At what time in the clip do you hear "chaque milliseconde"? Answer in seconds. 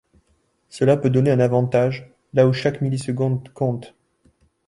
2.53-3.47